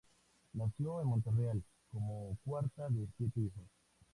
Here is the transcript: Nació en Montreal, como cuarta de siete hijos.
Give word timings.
Nació 0.53 0.99
en 0.99 1.07
Montreal, 1.09 1.63
como 1.91 2.35
cuarta 2.43 2.89
de 2.89 3.07
siete 3.19 3.39
hijos. 3.39 3.65